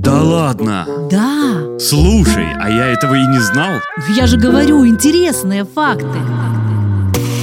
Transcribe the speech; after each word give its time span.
Да 0.00 0.22
ладно? 0.22 0.86
Да, 1.10 1.78
Слушай, 1.78 2.46
а 2.58 2.70
я 2.70 2.86
этого 2.86 3.14
и 3.16 3.26
не 3.26 3.38
знал. 3.38 3.80
я 4.16 4.26
же 4.26 4.38
говорю, 4.38 4.86
интересные 4.86 5.66
факты. 5.66 6.18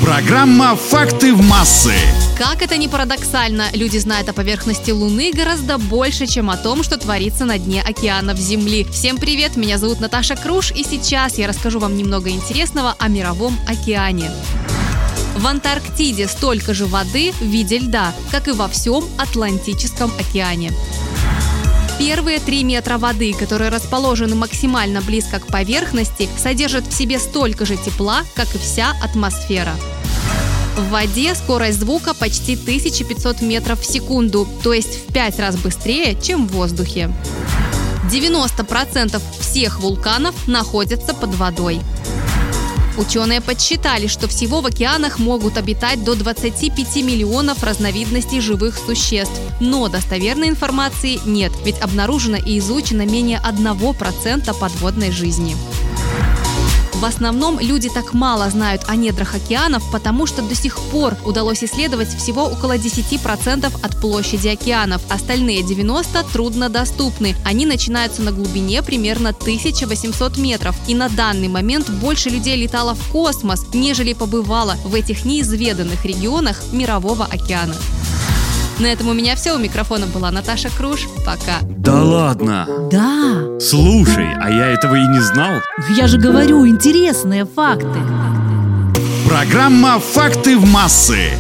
Программа 0.04 0.76
«Факты 0.76 1.36
в 1.36 1.48
массы». 1.48 1.94
Как 2.36 2.64
это 2.64 2.78
ни 2.78 2.88
парадоксально, 2.88 3.66
люди 3.74 4.00
знают 4.00 4.30
о 4.30 4.34
поверхности 4.34 4.90
Луны 4.90 5.32
гораздо 5.32 5.78
больше, 5.78 6.26
чем 6.26 6.50
о 6.50 6.58
том, 6.58 6.82
что 6.82 6.98
творится 6.98 7.46
на 7.46 7.60
дне 7.60 7.84
океанов 7.84 8.40
Земли. 8.40 8.88
Всем 8.92 9.18
привет, 9.18 9.56
меня 9.56 9.78
зовут 9.78 10.00
Наташа 10.00 10.36
Круш, 10.36 10.72
и 10.72 10.84
сейчас 10.84 11.38
я 11.38 11.48
расскажу 11.48 11.78
вам 11.78 11.96
немного 11.96 12.32
интересного 12.32 12.96
о 12.98 13.08
мировом 13.08 13.56
океане. 13.68 14.32
В 15.38 15.46
Антарктиде 15.46 16.28
столько 16.28 16.74
же 16.74 16.88
воды 16.88 17.34
в 17.40 17.46
виде 17.46 17.78
льда, 17.78 18.14
как 18.32 18.48
и 18.48 18.52
во 18.52 18.68
всем 18.68 19.04
Атлантическом 19.20 20.12
океане. 20.20 20.72
Первые 22.00 22.40
три 22.40 22.64
метра 22.64 23.00
воды, 23.00 23.34
которые 23.34 23.72
расположены 23.72 24.36
максимально 24.36 25.02
близко 25.02 25.40
к 25.40 25.48
поверхности, 25.48 26.30
содержат 26.38 26.86
в 26.86 26.94
себе 26.94 27.18
столько 27.18 27.66
же 27.66 27.76
тепла, 27.76 28.24
как 28.36 28.54
и 28.54 28.60
вся 28.60 28.92
атмосфера. 29.04 29.76
В 30.76 30.90
воде 30.90 31.34
скорость 31.34 31.80
звука 31.80 32.14
почти 32.14 32.54
1500 32.54 33.42
метров 33.42 33.82
в 33.82 33.86
секунду, 33.86 34.48
то 34.64 34.74
есть 34.74 35.10
в 35.10 35.14
5 35.14 35.40
раз 35.40 35.58
быстрее, 35.58 36.16
чем 36.22 36.48
в 36.48 36.52
воздухе. 36.52 37.12
90% 38.12 39.20
всех 39.40 39.80
вулканов 39.80 40.48
находятся 40.48 41.16
под 41.16 41.34
водой. 41.34 41.82
Ученые 42.98 43.42
подсчитали, 43.42 44.08
что 44.08 44.28
всего 44.28 44.62
в 44.62 44.66
океанах 44.66 45.20
могут 45.20 45.58
обитать 45.58 46.04
до 46.04 46.16
25 46.16 46.98
миллионов 47.04 47.64
разновидностей 47.64 48.42
живых 48.42 48.76
существ. 48.78 49.40
Но 49.60 49.88
достоверной 49.88 50.50
информации 50.50 51.20
нет, 51.24 51.52
ведь 51.64 51.80
обнаружено 51.80 52.38
и 52.38 52.58
изучено 52.58 53.06
менее 53.06 53.40
1% 53.44 54.60
подводной 54.60 55.12
жизни. 55.12 55.56
В 56.98 57.06
основном 57.06 57.60
люди 57.60 57.90
так 57.90 58.14
мало 58.14 58.50
знают 58.50 58.82
о 58.88 58.96
недрах 58.96 59.36
океанов, 59.36 59.84
потому 59.92 60.26
что 60.26 60.42
до 60.42 60.56
сих 60.56 60.80
пор 60.80 61.16
удалось 61.26 61.64
исследовать 61.64 62.08
всего 62.08 62.46
около 62.46 62.76
10% 62.76 63.72
от 63.84 64.02
площади 64.02 64.48
океанов. 64.48 65.04
Остальные 65.08 65.62
90 65.62 66.24
труднодоступны. 66.34 67.36
Они 67.46 67.68
начинаются 67.68 68.24
на 68.24 68.32
глубине 68.32 68.82
примерно 68.82 69.30
1800 69.30 70.38
метров. 70.38 70.76
И 70.88 70.96
на 70.96 71.08
данный 71.08 71.50
момент 71.50 71.88
больше 71.88 72.30
людей 72.30 72.56
летало 72.56 72.96
в 72.96 73.12
космос, 73.12 73.64
нежели 73.76 74.14
побывало 74.14 74.76
в 74.84 74.96
этих 74.96 75.24
неизведанных 75.24 76.04
регионах 76.04 76.60
Мирового 76.72 77.26
океана. 77.26 77.76
На 78.80 78.88
этом 78.88 79.08
у 79.10 79.14
меня 79.14 79.36
все. 79.36 79.54
У 79.54 79.58
микрофона 79.58 80.06
была 80.08 80.30
Наташа 80.32 80.70
Круш. 80.70 81.08
Пока. 81.26 81.60
Да 81.64 82.04
ладно? 82.04 82.68
Да, 82.92 83.60
Слушай, 83.60 84.28
а 84.40 84.50
я 84.52 84.68
этого 84.68 84.96
и 84.96 85.08
не 85.08 85.20
знал. 85.20 85.54
я 85.98 86.08
же 86.08 86.18
говорю, 86.20 86.68
интересные 86.68 87.46
факты. 87.46 88.00
Программа 89.28 90.00
«Факты 90.00 90.58
в 90.58 90.66
массы». 90.66 91.32